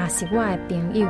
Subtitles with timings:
[0.00, 1.06] 也是我的朋友。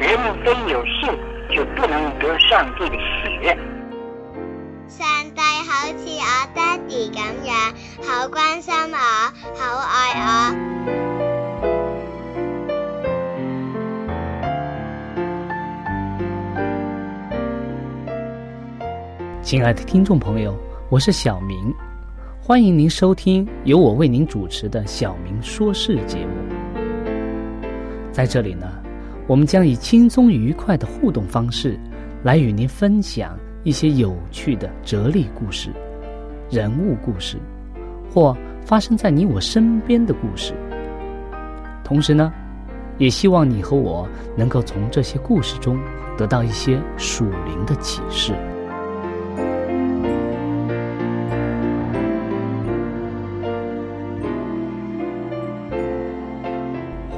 [0.00, 1.08] 人们非有信，
[1.48, 3.56] 就不能得上帝的喜悦。
[4.88, 7.54] 上帝好似我爹哋咁样，
[8.02, 8.96] 好关心我，
[9.54, 10.28] 好爱我。
[19.40, 20.54] 亲爱的听众朋友，
[20.90, 21.72] 我是小明。
[22.42, 26.57] 欢迎您收听由我为您主持的《小明说事》节目。
[28.18, 28.66] 在这里呢，
[29.28, 31.78] 我们将以轻松愉快的互动方式，
[32.24, 35.70] 来与您分享一些有趣的哲理故事、
[36.50, 37.36] 人物故事，
[38.12, 40.52] 或发生在你我身边的故事。
[41.84, 42.32] 同时呢，
[42.96, 44.04] 也希望你和我
[44.36, 45.78] 能够从这些故事中
[46.16, 48.34] 得到一些属灵的启示。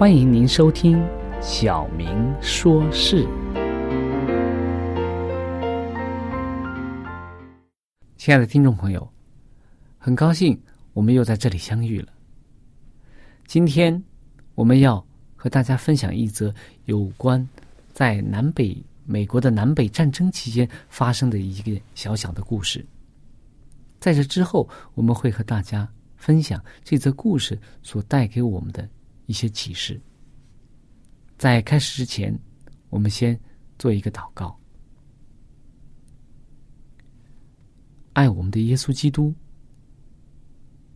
[0.00, 0.98] 欢迎您收听
[1.42, 3.28] 小明说事。
[8.16, 9.06] 亲爱的听众朋友，
[9.98, 10.58] 很高兴
[10.94, 12.08] 我们又在这里相遇了。
[13.46, 14.02] 今天
[14.54, 15.06] 我们要
[15.36, 16.50] 和大家分享一则
[16.86, 17.46] 有关
[17.92, 18.74] 在南北
[19.04, 22.82] 美国的南北战争期间发生的一个小小的故事。
[23.98, 25.86] 在这之后，我们会和大家
[26.16, 28.88] 分享这则故事所带给我们的。
[29.30, 30.00] 一些启示。
[31.38, 32.36] 在开始之前，
[32.88, 33.38] 我们先
[33.78, 34.58] 做一个祷告。
[38.12, 39.32] 爱我们的耶稣基督，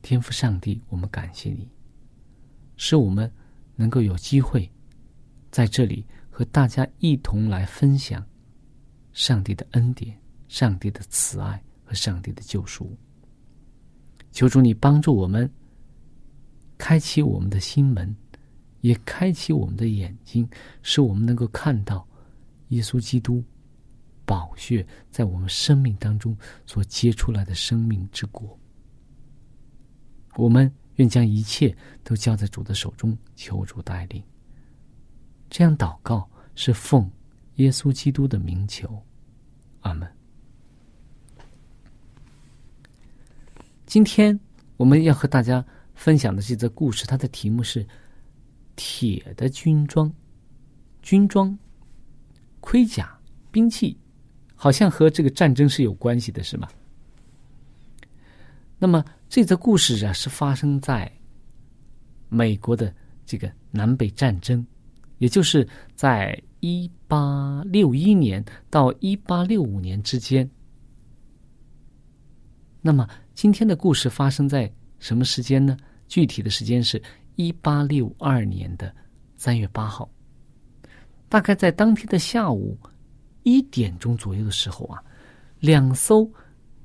[0.02, 1.70] 天父上帝，我们感谢你，
[2.76, 3.32] 使我们
[3.76, 4.68] 能够有机会
[5.52, 8.26] 在这里和大家一同来分享
[9.12, 12.98] 上帝的恩典、上帝的慈爱和上帝的救赎。
[14.32, 15.48] 求主你帮助我们，
[16.76, 18.14] 开启我们的心门。
[18.84, 20.46] 也开启我们的眼睛，
[20.82, 22.06] 使我们能够看到
[22.68, 23.42] 耶稣基督
[24.26, 26.36] 宝血在我们生命当中
[26.66, 28.58] 所结出来的生命之果。
[30.36, 34.22] 我们愿将一切都交在主的手中，求主带领。
[35.48, 37.10] 这样祷告是奉
[37.54, 39.02] 耶稣基督的名求，
[39.80, 40.06] 阿门。
[43.86, 44.38] 今天
[44.76, 45.64] 我们要和大家
[45.94, 47.86] 分享的这则故事，它的题目是。
[48.76, 50.12] 铁的军装、
[51.02, 51.56] 军装、
[52.60, 53.18] 盔甲、
[53.50, 53.96] 兵器，
[54.54, 56.68] 好像和这个战争是有关系的，是吗？
[58.78, 61.10] 那么这则故事啊，是发生在
[62.28, 62.92] 美国的
[63.24, 64.66] 这个南北战争，
[65.18, 70.48] 也就是在一八六一年到一八六五年之间。
[72.82, 75.76] 那么今天的故事发生在什么时间呢？
[76.08, 77.00] 具体的时间是。
[77.36, 78.94] 一八六二年的
[79.36, 80.08] 三月八号，
[81.28, 82.78] 大概在当天的下午
[83.42, 85.02] 一点钟左右的时候啊，
[85.60, 86.30] 两艘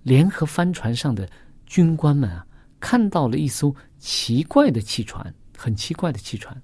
[0.03, 1.29] 联合帆船上的
[1.65, 2.45] 军官们啊，
[2.79, 6.59] 看到了一艘奇怪的汽船，很奇怪的汽船，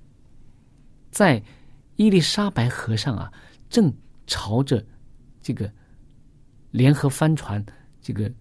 [1.12, 1.42] 在
[1.96, 3.31] 伊丽莎白河上啊，
[3.70, 3.94] 正
[4.26, 4.84] 朝着
[5.42, 5.72] 这个
[6.72, 7.64] 联合帆船
[8.02, 8.31] 这个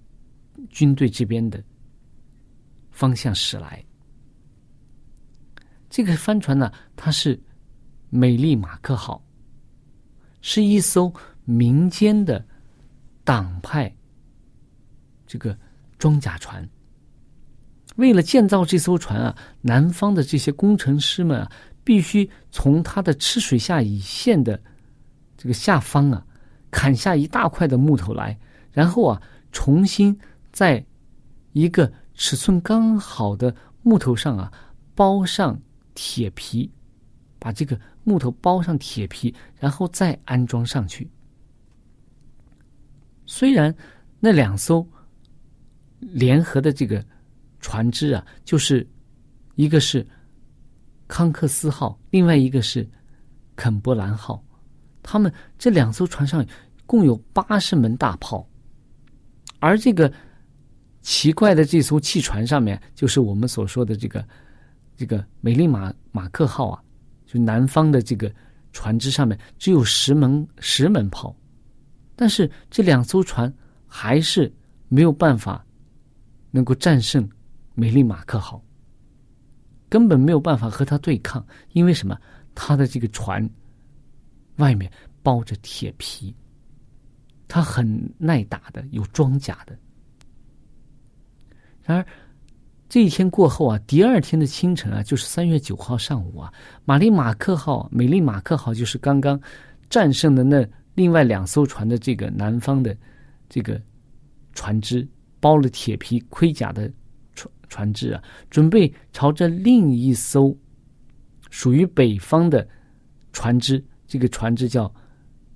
[0.70, 1.62] 军队这边的
[2.90, 3.84] 方向驶来。
[5.94, 7.40] 这个帆船呢，它是
[8.10, 9.24] “美丽马克号”，
[10.42, 11.14] 是一艘
[11.44, 12.44] 民间的
[13.22, 13.94] 党派
[15.24, 15.56] 这个
[15.96, 16.68] 装甲船。
[17.94, 21.52] 为了建造这艘船啊，南方的这些工程师们啊，
[21.84, 24.60] 必须从它的吃水下乙线的
[25.36, 26.26] 这个下方啊，
[26.72, 28.36] 砍下一大块的木头来，
[28.72, 30.18] 然后啊，重新
[30.50, 30.84] 在
[31.52, 34.52] 一个尺寸刚好的木头上啊，
[34.96, 35.56] 包上。
[35.94, 36.70] 铁皮，
[37.38, 41.08] 把这个木头包上铁皮，然后再安装上去。
[43.26, 43.74] 虽然
[44.20, 44.86] 那两艘
[46.00, 47.04] 联合的这个
[47.60, 48.86] 船只啊，就是
[49.54, 50.06] 一个是
[51.08, 52.86] 康克斯号，另外一个是
[53.56, 54.44] 肯伯兰号，
[55.02, 56.44] 他们这两艘船上
[56.86, 58.46] 共有八十门大炮，
[59.58, 60.12] 而这个
[61.00, 64.26] 奇怪的这艘汽船上面，就是我们所说的这个
[64.96, 66.82] 这个美丽马马克号啊，
[67.26, 68.32] 就南方的这个
[68.72, 71.34] 船只上面只有十门十门炮。
[72.16, 73.52] 但是这两艘船
[73.86, 74.52] 还是
[74.88, 75.64] 没有办法
[76.50, 77.28] 能够战胜
[77.74, 78.62] 美丽马克号，
[79.88, 82.16] 根本没有办法和它对抗，因为什么？
[82.54, 83.50] 它的这个船
[84.58, 84.88] 外面
[85.24, 86.32] 包着铁皮，
[87.48, 89.76] 它很耐打的，有装甲的。
[91.82, 92.06] 然而
[92.94, 96.54] 这一天过后啊，第二天的清晨啊，就是三月九号上午啊，
[96.84, 99.36] 玛丽马克号、美丽马克号就是刚刚
[99.90, 100.64] 战胜的那。
[100.94, 102.96] 另外两艘船的这个南方的
[103.48, 103.82] 这个
[104.52, 105.04] 船只
[105.40, 106.88] 包了铁皮盔甲的
[107.34, 110.56] 船船只啊，准备朝着另一艘
[111.50, 112.64] 属于北方的
[113.32, 114.88] 船只，这个船只叫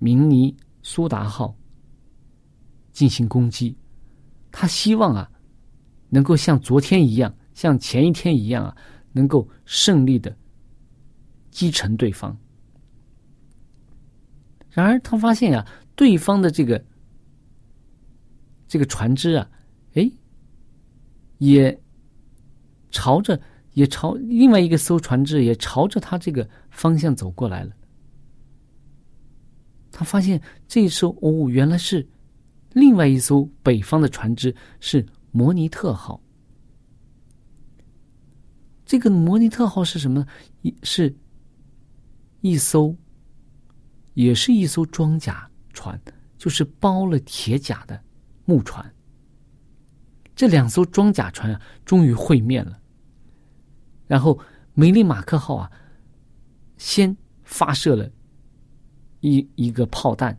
[0.01, 0.53] 明尼
[0.83, 1.57] 苏达号
[2.91, 3.79] 进行攻击。
[4.51, 5.31] 他希望啊，
[6.09, 8.77] 能够像昨天一样，像前一天一样啊，
[9.13, 10.37] 能够胜利的
[11.51, 12.37] 击沉对方。
[14.71, 15.67] 然而，他发现呀，
[15.97, 16.85] 对方的这个
[18.69, 19.51] 这个船只啊，
[19.95, 20.11] 哎，
[21.39, 21.81] 也
[22.91, 23.41] 朝着
[23.73, 27.73] 也朝另外一个艘船只也朝着他这个方向走过来了。
[29.91, 32.07] 他发现这一艘哦，原来是
[32.73, 36.21] 另外一艘北方的船只，是摩尼特号。
[38.85, 40.27] 这个摩尼特号是什么？
[40.63, 41.15] 一是
[42.41, 42.95] 一艘。
[44.15, 45.97] 也是一艘装甲船，
[46.37, 48.03] 就是包了铁甲的
[48.47, 48.85] 木船。
[50.35, 52.81] 这两艘装甲船啊，终于会面了。
[54.09, 54.37] 然后，
[54.75, 55.71] 梅利马克号啊，
[56.79, 58.11] 先发射了
[59.21, 60.37] 一一个炮弹，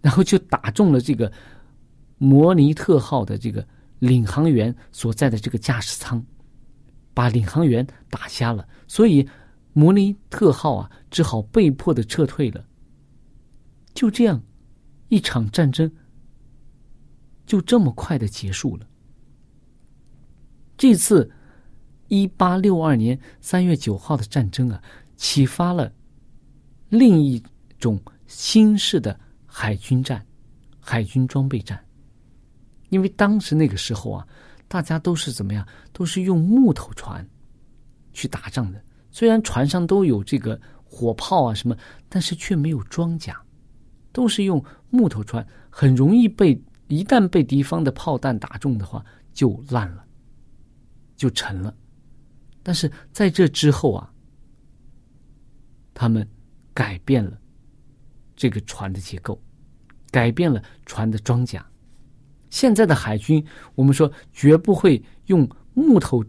[0.00, 1.30] 然后就打中了这个
[2.16, 3.68] 摩尼特号的这个
[4.00, 6.22] 领航员所在的这个驾驶舱，
[7.14, 8.68] 把领航员打瞎了。
[8.88, 9.26] 所以，
[9.72, 12.66] 摩尼特号啊，只好被迫的撤退了。
[13.94, 14.42] 就这样，
[15.08, 15.90] 一场战争
[17.46, 18.86] 就这么快的结束了。
[20.76, 21.30] 这次
[22.08, 24.82] 一八六二年三月九号的战争啊，
[25.16, 25.92] 启发了
[26.88, 27.42] 另一
[27.78, 30.26] 种新式的海军战——
[30.80, 31.84] 海军装备战。
[32.90, 34.28] 因为当时那个时候啊，
[34.68, 35.66] 大家都是怎么样？
[35.92, 37.26] 都是用木头船
[38.12, 38.84] 去打仗的。
[39.10, 41.76] 虽然船上都有这个火炮啊什么，
[42.08, 43.40] 但是却没有装甲。
[44.12, 50.04] 都是用木头船，很容易被一旦被敌方的炮弹打中的话，就烂了，
[51.16, 51.72] 就沉了。
[52.62, 54.12] 但是在这之后啊，
[55.94, 56.28] 他们
[56.74, 57.38] 改变了
[58.34, 59.40] 这个船的结构，
[60.10, 61.64] 改变了船的装甲。
[62.50, 63.42] 现在的海军，
[63.74, 66.22] 我们说绝不会用木头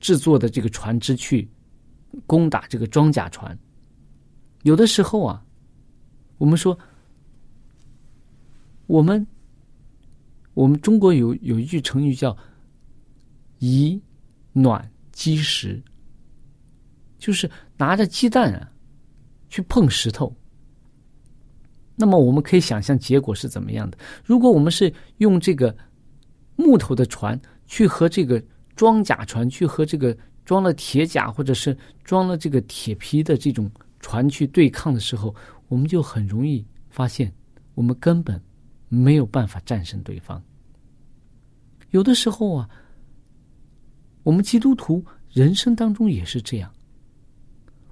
[0.00, 1.48] 制作的这个船只去
[2.26, 3.56] 攻打这个装甲船。
[4.62, 5.44] 有的时候啊，
[6.38, 6.76] 我们说。
[8.86, 9.24] 我们，
[10.52, 12.36] 我们中国有有一句成语叫
[13.60, 14.02] “以
[14.52, 15.80] 卵击石”，
[17.16, 18.68] 就是拿着鸡蛋啊
[19.48, 20.34] 去碰石头。
[22.00, 23.98] 那么我们可以想象结果是怎么样的？
[24.24, 25.76] 如果我们是用这个
[26.56, 28.42] 木头的船去和这个
[28.74, 30.16] 装甲船去和这个
[30.46, 35.34] 装了铁甲或者是装了这个铁皮的这种船去对抗的时候，
[35.68, 37.30] 我们就很容易发现，
[37.74, 38.40] 我们根本。
[38.92, 40.42] 没有办法战胜对方。
[41.90, 42.68] 有的时候啊，
[44.24, 46.68] 我们基督徒人生当中也是这样，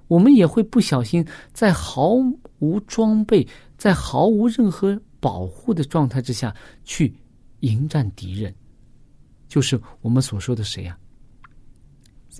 [0.09, 2.15] 我们也会不小心在毫
[2.59, 3.47] 无装备、
[3.79, 7.15] 在毫无任何保护的状态之下去
[7.61, 8.53] 迎战敌人，
[9.47, 10.97] 就是我们所说的谁呀？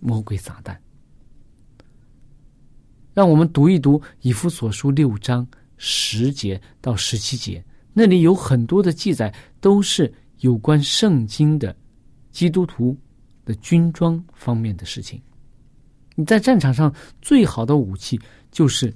[0.02, 0.78] 魔鬼撒旦。
[3.14, 7.64] 让我们读一读以弗所书六章十节到十七节。
[7.94, 11.76] 那里有很多的记载，都是有关圣经的
[12.32, 12.96] 基督徒
[13.46, 15.22] 的军装方面的事情。
[16.16, 18.20] 你在战场上最好的武器
[18.52, 18.94] 就是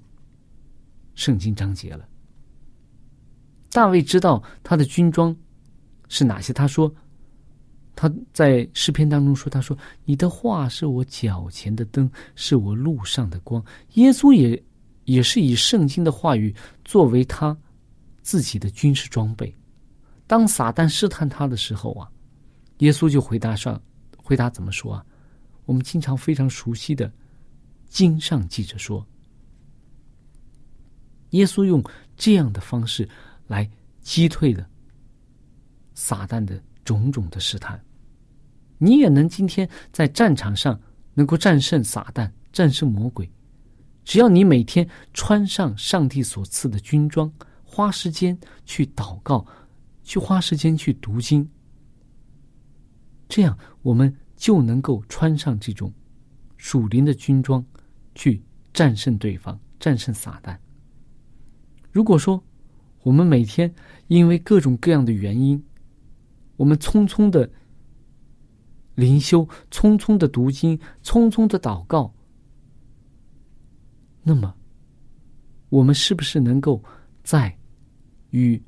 [1.16, 2.08] 圣经章节了。
[3.74, 5.36] 大卫知道他的军装
[6.08, 6.94] 是哪些，他说
[7.96, 13.64] 他在诗篇当中说：“他说你的话是我脚前的灯，是我路上的光。”
[13.96, 14.64] 耶稣也
[15.06, 16.54] 也是以圣经的话语
[16.86, 17.58] 作为他
[18.22, 19.54] 自己的军事装备。
[20.28, 22.08] 当撒旦试探他的时候啊，
[22.78, 23.82] 耶稣就回答上，
[24.16, 25.06] 回答怎么说啊？
[25.66, 27.12] 我们经常非常熟悉的
[27.90, 29.06] 经上记着说，
[31.32, 31.84] 耶稣用
[32.16, 33.08] 这样的方式
[33.54, 33.70] 来
[34.02, 34.68] 击退了
[35.94, 37.80] 撒旦的种种的试探。
[38.80, 40.80] 你也能今天在战场上
[41.14, 43.32] 能够战胜撒旦，战胜魔鬼。
[44.04, 47.32] 只要你每天穿上上帝所赐的军装，
[47.64, 49.46] 花时间去祷告，
[50.04, 51.48] 去花时间去读经，
[53.30, 55.94] 这样我们就能够穿上这种
[56.58, 57.64] 属灵的军装，
[58.16, 58.42] 去
[58.74, 60.58] 战胜对方，战胜撒旦。
[61.92, 62.44] 如果说
[63.04, 63.74] 我们每天
[64.08, 65.62] 因为各种各样的原因，
[66.56, 67.50] 我们匆匆的
[68.96, 72.14] 灵修，匆匆的读经，匆匆的祷告。
[74.24, 74.56] 那么，
[75.70, 76.82] 我们是不是能够
[77.24, 77.56] 在
[78.30, 78.62] 与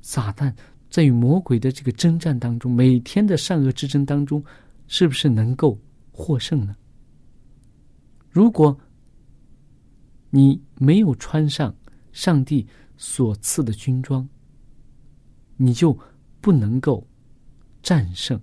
[0.00, 0.54] 撒旦、
[0.88, 4.42] 在与魔鬼的这个征战当中，每天的善恶之争当中，
[4.86, 5.78] 是不是能够
[6.10, 6.74] 获胜呢？
[8.30, 8.78] 如果
[10.30, 11.74] 你没有穿上
[12.12, 12.66] 上帝
[13.04, 14.26] 所赐的军装，
[15.56, 15.98] 你就
[16.40, 17.04] 不能够
[17.82, 18.40] 战胜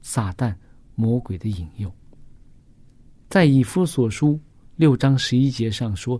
[0.00, 0.56] 撒旦、
[0.94, 1.94] 魔鬼的引诱。
[3.28, 4.40] 在以夫所书。
[4.76, 6.18] 六章十一节上说，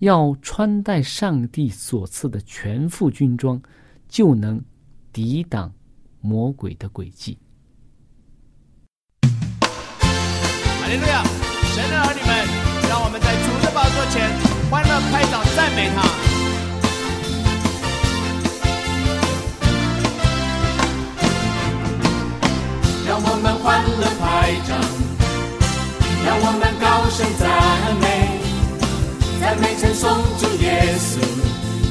[0.00, 3.58] 要穿戴上帝所赐的全副军装，
[4.06, 4.62] 就能
[5.10, 5.72] 抵挡
[6.20, 7.38] 魔鬼的诡计。
[9.22, 11.24] 哈利路亚！
[11.72, 14.28] 神的儿女们，让我们在主的宝座前
[14.70, 16.31] 欢乐拍掌赞美他。
[23.12, 24.72] 让我们欢乐拍掌。
[26.24, 27.44] 让我们高声赞
[28.00, 28.40] 美，
[29.38, 30.08] 赞美称颂
[30.40, 31.20] 主耶稣，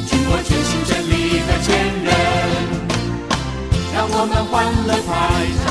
[0.09, 1.13] 经过全心真理
[1.45, 1.69] 和坚
[2.01, 2.09] 韧。
[3.93, 5.69] 让我们欢乐拍掌，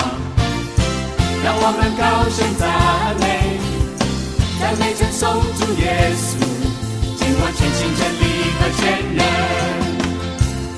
[1.42, 2.62] 让我们高声赞
[3.18, 3.58] 美，
[4.60, 6.38] 赞美称颂主耶稣，
[7.18, 8.22] 经过全心真理
[8.54, 9.20] 和坚韧。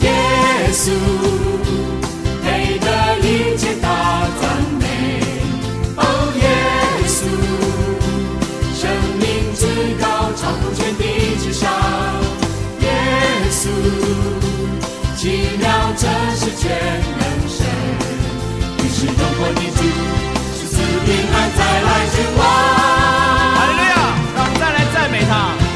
[0.01, 0.09] 耶
[0.73, 0.89] 稣
[15.23, 16.63] 奇妙真是全
[17.17, 17.65] 能神，
[18.77, 19.81] 你是荣国的主，
[20.59, 20.75] 是赐
[21.07, 22.41] 平安再来君王。
[23.55, 23.95] 哈利路亚！
[24.35, 25.31] 让我们再来赞美他，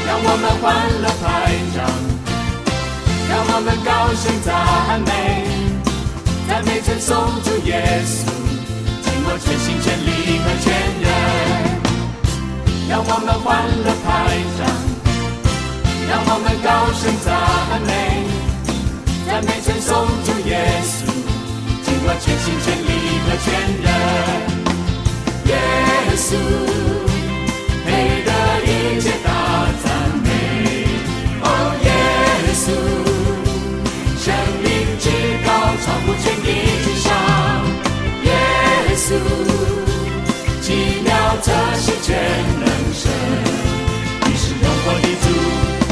[0.05, 0.65] 让我们欢
[1.01, 1.23] 乐拍
[1.73, 1.77] 掌，
[3.29, 5.09] 让我们高声赞美，
[6.57, 8.25] 赞美称颂主耶稣，
[9.03, 10.09] 尽我全心全力
[10.41, 10.65] 和全
[11.03, 11.07] 人。
[12.89, 13.45] 让我们欢
[13.85, 14.07] 乐拍
[14.57, 14.65] 掌，
[16.09, 17.29] 让我们高声赞
[17.85, 18.25] 美，
[19.27, 21.05] 赞美称颂主耶稣，
[21.85, 22.89] 尽我全心全力
[23.21, 23.87] 和全人。
[25.45, 25.53] 耶
[26.17, 26.25] 稣
[27.85, 27.87] 配
[28.25, 28.29] 得
[28.65, 28.67] 一
[28.99, 29.29] 切大
[29.83, 29.85] 赞
[30.23, 30.27] 美，
[31.39, 31.45] 哦
[31.83, 31.87] 耶
[32.55, 32.65] 稣，
[35.87, 36.51] 超乎天地
[36.83, 37.07] 之上，
[38.25, 38.29] 耶
[38.97, 39.07] 稣，
[40.61, 41.47] 奇妙这
[41.79, 42.11] 是全
[42.59, 42.67] 能。
[42.93, 43.09] 神，
[44.25, 45.25] 你是荣光的主，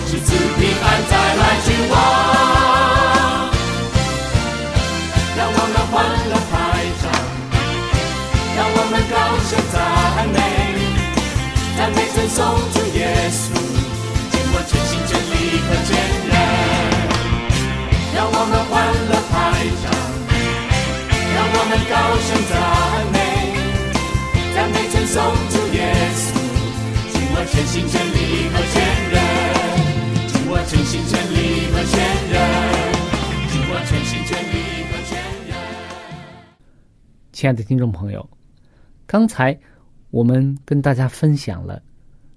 [0.09, 1.93] 是赐平安再来君王。
[5.37, 5.93] 让我们欢
[6.27, 6.53] 乐拍
[7.01, 7.03] 掌，
[8.57, 9.15] 让我们高
[9.47, 9.75] 声赞
[10.33, 10.37] 美，
[11.77, 12.37] 赞美称颂
[12.73, 12.99] 主耶
[13.31, 13.43] 稣，
[14.29, 15.33] 尽我全心全力
[15.63, 15.89] 和坚
[16.27, 16.35] 韧。
[18.13, 18.73] 让我们欢，
[21.65, 22.53] 我们高声赞
[23.11, 23.17] 美，
[24.53, 25.17] 赞美称颂
[25.49, 25.81] 主耶
[26.13, 26.37] 稣。
[27.33, 28.17] 我全心全力
[28.53, 28.77] 和全
[29.09, 29.17] 人，
[30.27, 31.97] 尽我全心全力和全
[32.29, 32.37] 人，
[33.49, 34.53] 尽我全心全力
[34.91, 35.17] 和全
[35.49, 35.57] 人。
[37.31, 38.29] 亲爱的听众朋友，
[39.07, 39.59] 刚才
[40.11, 41.81] 我们跟大家分享了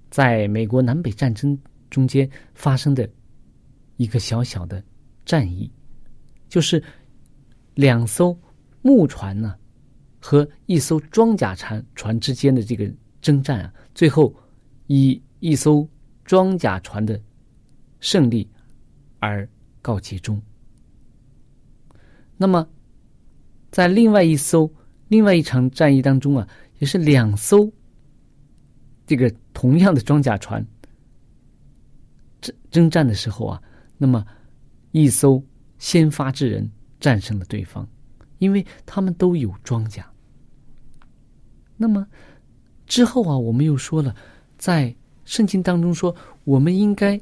[0.09, 1.55] 在美国南北战争
[1.91, 3.07] 中间发生的
[3.97, 4.83] 一个小小的
[5.23, 5.71] 战役，
[6.49, 6.83] 就是
[7.75, 8.35] 两艘
[8.81, 9.55] 木船呢
[10.19, 14.35] 和一艘装甲船船之间的这个征战啊，最后。
[14.91, 15.87] 以一艘
[16.25, 17.21] 装甲船的
[17.99, 18.49] 胜利
[19.19, 19.47] 而
[19.83, 20.41] 告结终。
[22.37, 22.67] 那么，
[23.69, 24.73] 在另外一艘、
[25.09, 27.71] 另外一场战役当中啊，也是两艘
[29.05, 30.65] 这个同样的装甲船
[32.41, 33.61] 征征战的时候啊，
[33.95, 34.25] 那么
[34.89, 35.39] 一艘
[35.77, 36.67] 先发制人
[36.99, 37.87] 战胜了对方，
[38.39, 40.03] 因为他们都有庄稼。
[41.77, 42.05] 那么
[42.87, 44.15] 之后啊，我们又说了。
[44.57, 44.93] 在
[45.23, 47.17] 圣经当中说，我们应该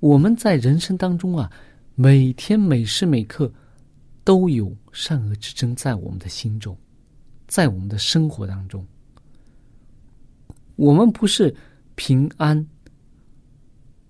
[0.00, 1.48] 我们在人生当中啊，
[1.94, 3.52] 每天每时每刻
[4.24, 6.76] 都有善恶之争在我们的心中，
[7.46, 8.84] 在我们的生活当中。
[10.74, 11.54] 我们不是
[11.94, 12.66] 平安、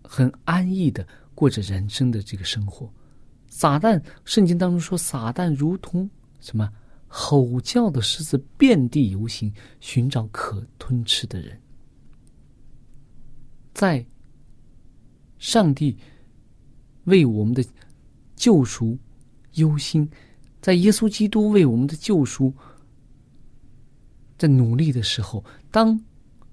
[0.03, 2.91] 很安逸的过着人生的这个生活。
[3.49, 6.09] 撒旦，圣经当中说，撒旦如同
[6.41, 6.71] 什么
[7.07, 11.61] 吼叫的狮子，遍地游行，寻找可吞吃的人。
[13.75, 14.05] 在
[15.39, 15.97] 上帝
[17.05, 17.65] 为我们的
[18.35, 18.99] 救赎
[19.55, 20.09] 忧心，
[20.61, 22.53] 在耶稣基督为我们的救赎
[24.37, 25.99] 在努力的时候，当。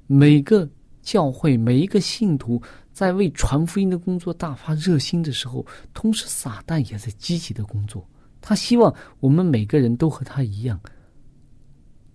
[0.07, 0.69] 每个
[1.01, 2.61] 教会每一个信徒
[2.93, 5.65] 在为传福音的工作大发热心的时候，
[5.95, 8.07] 同时撒旦也在积极的工作。
[8.47, 10.79] 他希望我们每个人都和他一样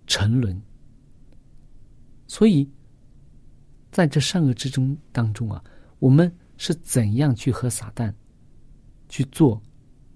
[0.07, 0.61] 沉沦。
[2.25, 2.69] 所以，
[3.91, 5.61] 在这善恶之中当中啊，
[5.99, 8.13] 我们是怎样去和撒旦
[9.09, 9.61] 去做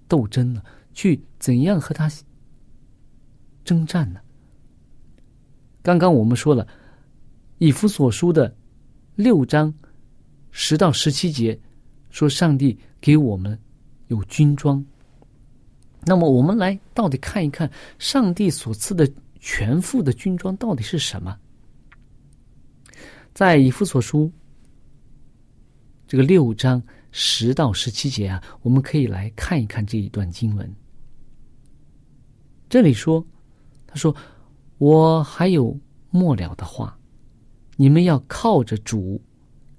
[0.08, 0.62] 斗争呢？
[0.94, 2.10] 去怎样和他
[3.62, 4.18] 征战呢？
[5.82, 6.66] 刚刚我们说了。
[7.58, 8.56] 以弗所书的
[9.16, 9.72] 六章
[10.50, 11.60] 十到十七节
[12.08, 13.58] 说：“上帝给我们
[14.08, 14.82] 有军装。”
[16.08, 19.10] 那么，我们来到底看一看上帝所赐的
[19.40, 21.36] 全副的军装到底是什么？
[23.34, 24.30] 在以弗所书
[26.06, 30.72] 这个六章十到十七节啊，我们可以来看一看这一段经文。
[32.68, 33.24] 这里说
[33.86, 34.14] ：“他说，
[34.78, 35.76] 我还有
[36.10, 36.96] 末了的话。”
[37.78, 39.20] 你们要靠着主，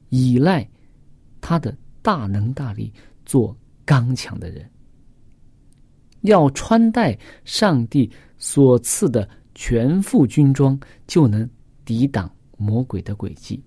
[0.09, 0.69] 依赖
[1.41, 2.93] 他的大能大力，
[3.25, 4.69] 做刚强的人。
[6.27, 11.49] 要穿戴上帝所赐的全副军装，就能
[11.83, 13.61] 抵挡魔鬼的诡计。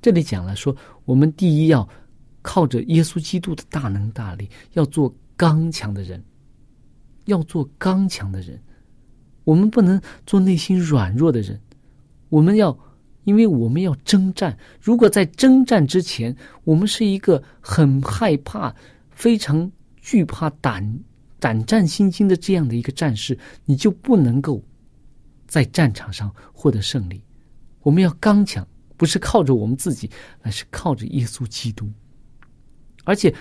[0.00, 1.86] 这里讲了说，我们第一要
[2.40, 6.24] 靠着耶稣基督的大能大力，要做刚强的人，
[7.26, 8.58] 要做刚强的人。
[9.44, 11.60] 我们不能做内心软弱的人。
[12.28, 12.78] 我们要，
[13.24, 14.56] 因为我们要征战。
[14.80, 18.74] 如果在征战之前，我们是一个很害怕、
[19.10, 21.00] 非常惧怕、胆
[21.38, 24.62] 胆战心惊的这样的一个战士，你就不能够
[25.46, 27.22] 在战场上获得胜利。
[27.80, 30.10] 我们要刚强，不是靠着我们自己，
[30.42, 31.88] 而是靠着耶稣基督。
[33.04, 33.34] 而且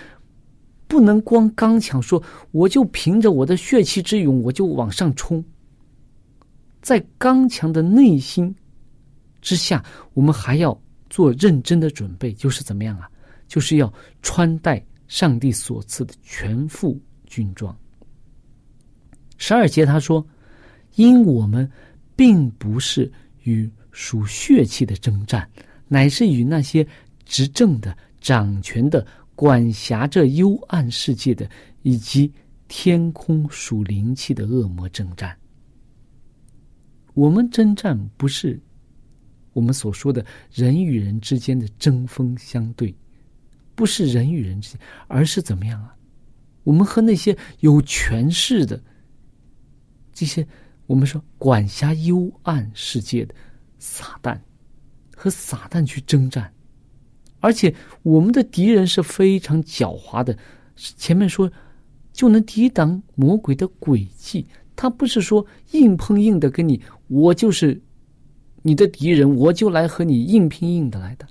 [0.87, 5.43] 不能光刚强，说我就凭着我的血气之勇，我就往上冲。
[6.81, 8.55] 在刚强的内心。
[9.39, 10.77] 之下，我们还要
[11.09, 13.09] 做认真的准备，就是怎么样啊？
[13.47, 17.73] 就是要穿戴上帝所赐的全副军装。
[19.37, 20.25] 十二节他说
[20.95, 21.69] ：“因我们
[22.15, 23.11] 并不是
[23.43, 25.49] 与属血气的征战，
[25.87, 26.85] 乃是与那些
[27.25, 31.49] 执政的、掌权的、管辖着幽暗世界的，
[31.83, 32.31] 以及
[32.67, 35.37] 天空属灵气的恶魔征战。
[37.13, 38.59] 我们征战不是。”
[39.53, 40.23] 我们所说的
[40.53, 42.95] 人与人之间的针锋相对，
[43.73, 45.95] 不是人与人之间，而是怎么样啊？
[46.63, 48.79] 我们和那些有权势的
[50.17, 50.47] 这些，
[50.87, 53.35] 我们说管辖幽暗世界的
[53.77, 54.39] 撒旦，
[55.15, 56.51] 和撒旦去征战，
[57.39, 60.35] 而且我们的敌人是非常狡猾的。
[60.75, 61.51] 前面说
[62.11, 67.79] 就能抵挡魔鬼的诡计，他不是说硬碰硬的跟你，我就是。
[68.63, 71.25] 你的敌人，我就来和你硬拼硬的来的。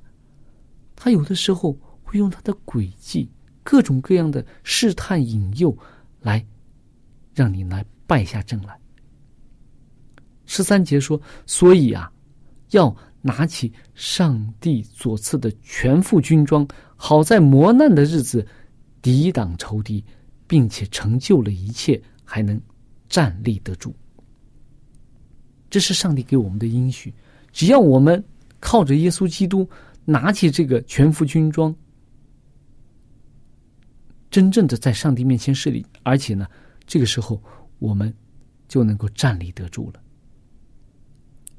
[0.94, 3.29] 他有的时候会用他的诡计，
[3.62, 5.77] 各种各样的试探引诱，
[6.20, 6.46] 来
[7.35, 8.78] 让你来败下阵来。
[10.46, 12.10] 十三节说：“所以啊，
[12.70, 18.46] 要拿起上帝所赐的全副军装，好在磨难的日子
[19.02, 20.04] 抵挡仇敌，
[20.46, 22.60] 并且成就了一切，还能
[23.08, 23.94] 站立得住。”
[25.68, 27.12] 这是上帝给我们的应许。
[27.52, 28.22] 只要我们
[28.60, 29.68] 靠着耶稣基督，
[30.04, 31.74] 拿起这个全副军装，
[34.30, 36.46] 真正的在上帝面前设立，而且呢，
[36.86, 37.42] 这个时候
[37.78, 38.12] 我们
[38.68, 40.00] 就能够站立得住了。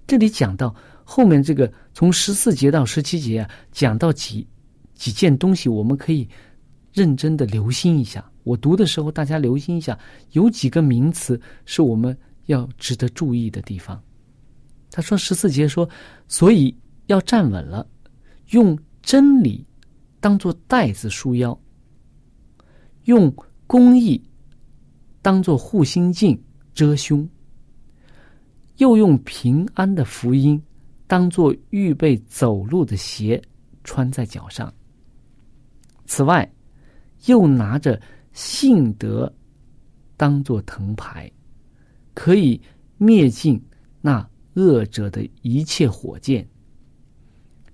[0.06, 4.48] 这里讲到后面这个从十四节到十七节啊，讲到几
[4.96, 6.28] 几件东西，我们可以
[6.94, 8.24] 认真的留心一下。
[8.44, 10.00] 我读的时候，大家留心一下，
[10.32, 14.02] 有几个名词是我们要值得注意的地方。
[14.90, 15.88] 他说：“十四节说，
[16.30, 16.74] 所以
[17.08, 17.86] 要站稳了，
[18.52, 19.66] 用真理
[20.22, 21.60] 当做带子束腰，
[23.04, 23.32] 用
[23.68, 24.22] 公义
[25.22, 26.42] 当做护心镜
[26.74, 27.28] 遮胸，
[28.78, 30.62] 又用平安的福音
[31.08, 33.42] 当做预备走路的鞋
[33.84, 34.74] 穿在脚上。
[36.06, 36.50] 此外，
[37.26, 38.00] 又拿着
[38.32, 39.34] 信德
[40.16, 41.30] 当做藤牌，
[42.14, 42.62] 可以
[42.98, 43.62] 灭尽
[44.00, 46.48] 那恶者的一切火箭，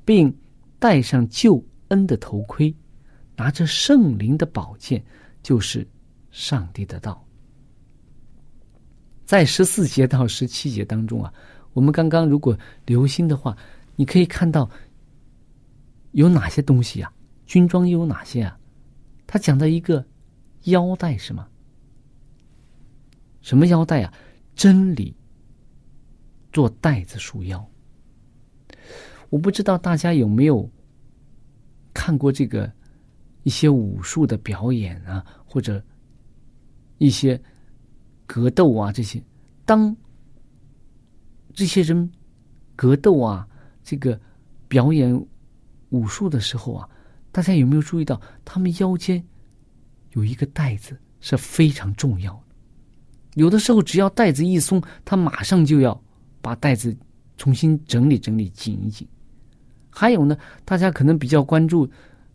[0.03, 0.35] 并
[0.79, 2.73] 戴上救恩的头盔，
[3.35, 5.03] 拿着圣灵的宝剑，
[5.43, 5.87] 就是
[6.31, 7.23] 上帝的道。
[9.33, 11.33] 在十四节到十七节当中啊，
[11.73, 13.57] 我们刚刚如果留心的话，
[13.95, 14.69] 你可以看到
[16.11, 17.11] 有哪些东西啊？
[17.47, 18.55] 军装又有哪些啊？
[19.25, 20.05] 他讲到一个
[20.65, 21.47] 腰带是吗？
[23.41, 24.13] 什么腰带啊？
[24.53, 25.17] 真理
[26.51, 27.67] 做带子束腰。
[29.31, 30.69] 我不知道大家有没有
[31.91, 32.71] 看过这个
[33.41, 35.83] 一些武术的表演啊，或者
[36.99, 37.41] 一些。
[38.25, 39.21] 格斗啊，这些，
[39.65, 39.95] 当
[41.53, 42.09] 这些人
[42.75, 43.47] 格斗啊，
[43.83, 44.19] 这个
[44.67, 45.15] 表演
[45.89, 46.89] 武术的时候啊，
[47.31, 49.23] 大家有没有注意到，他们腰间
[50.13, 52.39] 有一个带子是非常重要的。
[53.35, 55.99] 有的时候，只要带子一松，他马上就要
[56.41, 56.95] 把带子
[57.37, 59.07] 重新整理整理，紧一紧。
[59.89, 61.89] 还有呢，大家可能比较关注、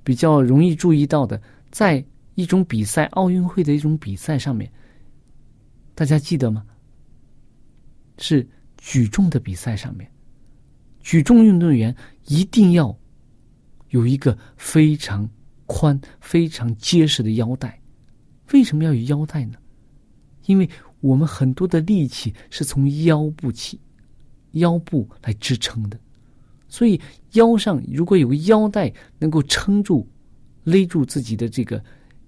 [0.04, 4.70] 比较容易注意到的，在一种比赛，奥运会的一种比赛上面。
[5.98, 6.64] 大家记得吗？
[8.18, 10.08] 是举重的比赛上面，
[11.00, 11.92] 举重运动员
[12.28, 12.96] 一定要
[13.88, 15.28] 有一个非常
[15.66, 17.82] 宽、非常结实的腰带。
[18.52, 19.58] 为什么要有腰带呢？
[20.46, 23.80] 因为我们很多的力气是从腰部起，
[24.52, 25.98] 腰部来支撑的，
[26.68, 27.00] 所以
[27.32, 30.08] 腰上如果有个腰带能够撑住、
[30.62, 31.84] 勒住自己的这个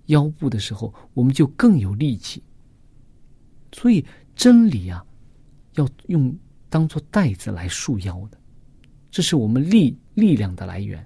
[0.06, 2.42] 腰部的时候，我们就更有力气。
[3.72, 4.04] 所以
[4.34, 5.04] 真理啊，
[5.74, 6.36] 要用
[6.68, 8.38] 当做带子来束腰的，
[9.10, 11.04] 这是我们力力量的来源。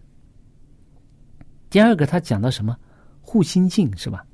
[1.71, 2.79] 第二个，他讲到什么？
[3.21, 4.27] 护心镜是吧？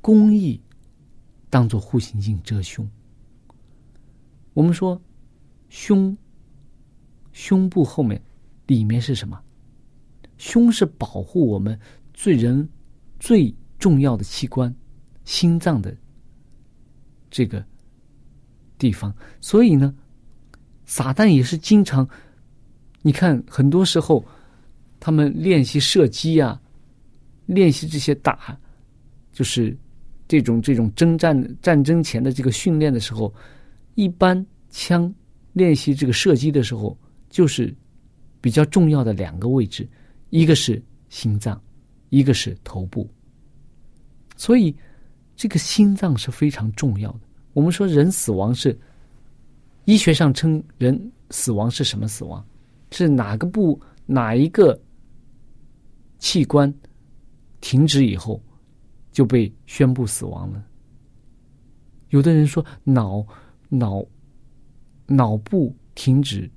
[0.00, 0.60] 公益
[1.50, 2.88] 当做护心镜遮胸。
[4.54, 5.00] 我们说
[5.68, 6.16] 胸
[7.32, 8.22] 胸部后面
[8.66, 9.40] 里面是什么？
[10.36, 11.78] 胸是保护我们
[12.14, 12.68] 最人
[13.18, 14.72] 最重要的器官——
[15.24, 15.96] 心脏的。
[17.30, 17.64] 这个
[18.78, 19.94] 地方，所以呢，
[20.86, 22.08] 撒旦也是经常，
[23.02, 24.24] 你看，很多时候
[24.98, 26.60] 他们练习射击啊，
[27.46, 28.58] 练习这些打，
[29.32, 29.76] 就是
[30.26, 33.32] 这种这种征战战争前的这个训练的时候，
[33.94, 35.12] 一般枪
[35.52, 36.96] 练习这个射击的时候，
[37.28, 37.74] 就是
[38.40, 39.88] 比较重要的两个位置，
[40.30, 41.60] 一个是心脏，
[42.08, 43.08] 一个是头部，
[44.36, 44.74] 所以。
[45.38, 47.20] 这个心脏是非常重要的。
[47.52, 48.76] 我们说人死亡是
[49.84, 52.44] 医学上称人死亡是什么死亡？
[52.90, 54.78] 是哪个部哪一个
[56.18, 56.72] 器官
[57.60, 58.42] 停止以后
[59.12, 60.64] 就被宣布死亡了？
[62.08, 63.24] 有的人说脑
[63.68, 64.04] 脑
[65.06, 66.50] 脑部停止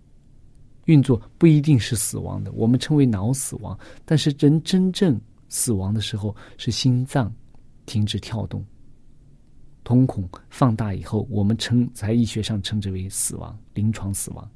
[0.85, 3.77] 运作不一定是死亡的，我们称为脑死亡。
[4.05, 7.31] 但是人真正死亡的时候是心脏。
[7.85, 8.65] 停止跳动，
[9.83, 14.49] 瞳孔放大以后，我们称在医学上称之为死亡，临床死亡。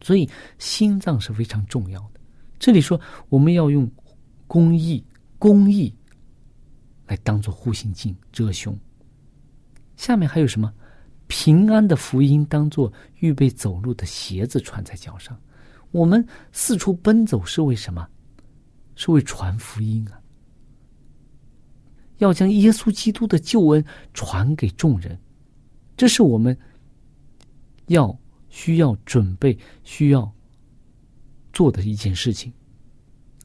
[0.00, 2.20] 所以心脏是非常重要的。
[2.58, 3.90] 这里说我们要用
[4.46, 5.04] 公益，
[5.38, 5.94] 公益
[7.06, 8.76] 来当做护心镜遮胸。
[9.96, 10.72] 下面还有什么？
[11.28, 15.36] 平安的福音当做预备走路的鞋子穿在脚上。
[15.90, 18.06] 我们四处奔走是为什么？
[18.94, 20.20] 是为传福音啊。
[22.18, 25.18] 要将耶稣基督的救恩传给众人，
[25.96, 26.56] 这是我们
[27.88, 30.32] 要需要准备、需要
[31.52, 32.52] 做的一件事情。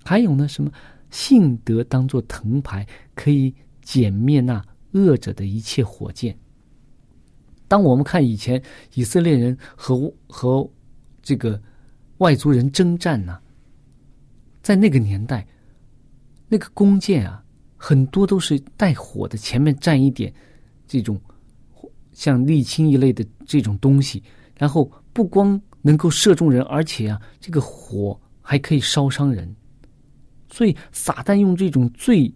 [0.03, 0.71] 还有呢，什么
[1.09, 3.53] 信德当做藤牌，可以
[3.83, 6.37] 歼灭那恶者的一切火箭。
[7.67, 8.61] 当我们看以前
[8.93, 10.69] 以色列人和和
[11.21, 11.61] 这个
[12.19, 13.39] 外族人征战呢，
[14.61, 15.45] 在那个年代，
[16.47, 17.40] 那个弓箭啊。
[17.83, 20.31] 很多都是带火的，前面站一点
[20.87, 21.19] 这种
[22.11, 24.21] 像沥青一类的这种东西，
[24.55, 29.51] 然后不光能够射中人，而且啊，这个火还可以烧伤人。
[30.47, 32.31] 所以撒旦用这种最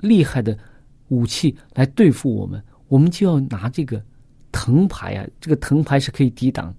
[0.00, 0.58] 厉害的
[1.08, 4.02] 武器来对付我们，我们就要拿这个
[4.52, 6.74] 藤牌啊，这个藤牌是可以抵挡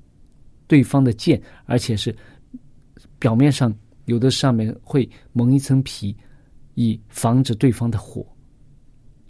[0.66, 2.13] 对方的剑，而且是
[3.20, 3.72] 表面上
[4.06, 6.18] 有的上面会蒙一层皮。
[6.78, 8.24] 以防止对方的火，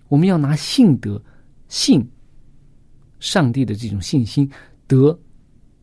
[0.09, 1.21] 我们要拿信德、
[1.69, 2.05] 信
[3.21, 4.51] 上帝的这种信心，
[4.85, 5.17] 德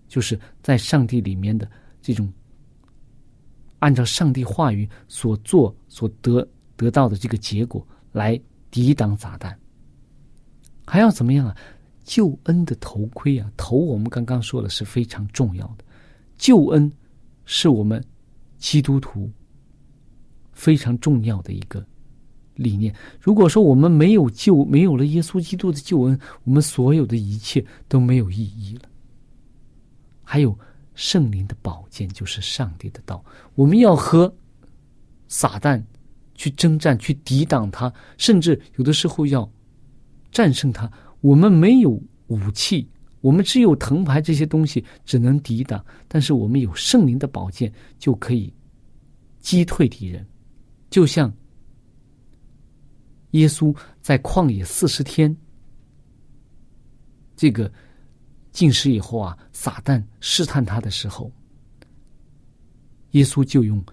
[0.06, 1.66] 就是在上帝里面的
[2.02, 2.30] 这种
[3.78, 6.46] 按照上帝话语所做所得
[6.76, 8.38] 得到的这个结果来
[8.70, 9.56] 抵挡撒旦。
[10.84, 11.56] 还要怎么样啊？
[12.04, 15.84] 救恩的头盔啊，头我们刚刚说了是非常重要的。
[16.36, 16.92] 救恩
[17.46, 18.04] 是我们
[18.58, 19.32] 基督徒
[20.54, 21.84] 非常重要的一个
[22.54, 22.94] 理念。
[23.20, 28.88] 如果说我们没有救，没有了耶稣基督的救恩，我们所有的一切都没有意义了。
[30.22, 30.56] 还有
[30.94, 33.22] 圣灵的宝剑，就是上帝的道。
[33.54, 34.32] 我们要和
[35.28, 35.82] 撒旦
[36.34, 39.50] 去征战，去抵挡他，甚至有的时候要
[40.30, 40.90] 战胜他。
[41.20, 42.88] 我们没有武器，
[43.20, 45.84] 我们只有藤牌这些东西，只能抵挡。
[46.06, 48.52] 但是我们有圣灵的宝剑，就可以
[49.40, 50.24] 击退敌人。
[50.94, 51.32] 就像
[53.32, 55.36] 耶稣在旷野四十天，
[57.34, 57.68] 这个
[58.52, 61.32] 进食以后啊，撒旦试探他的时候，
[63.10, 63.84] 耶稣就用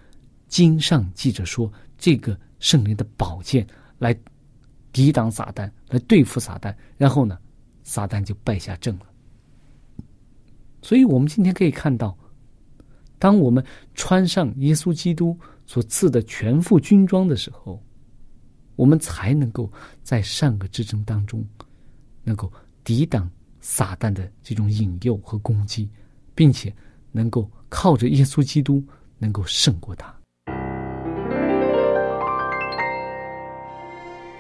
[0.48, 3.66] 经上记着说这个圣灵的宝剑
[3.98, 4.16] 来。
[4.94, 7.40] 抵挡撒旦，来对付撒旦，然后呢，
[7.82, 9.06] 撒旦就败下阵了。
[10.84, 12.16] 所以，我们今天可以看到，
[13.18, 15.36] 当我们穿上耶稣基督
[15.72, 17.82] 所赐的全副军装的时候，
[18.76, 19.72] 我们才能够
[20.04, 21.48] 在善恶之争当中，
[22.26, 22.52] 能够
[22.84, 23.32] 抵挡
[23.62, 25.90] 撒旦的这种引诱和攻击，
[26.36, 26.76] 并且
[27.14, 28.84] 能够靠着耶稣基督，
[29.18, 30.14] 能够胜过他。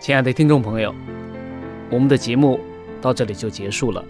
[0.02, 0.94] 亲爱的听众朋友，
[1.89, 2.60] 我们的节目
[3.02, 4.04] 到这里就结束了。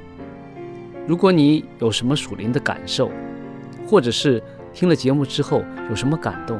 [1.08, 3.12] 如果你有什么属灵的感受，
[3.86, 4.42] 或者是
[4.74, 6.60] 听了节目之后有什么感动，